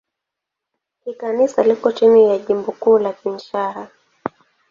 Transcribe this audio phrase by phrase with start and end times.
[1.03, 3.89] Kikanisa liko chini ya Jimbo Kuu la Kinshasa.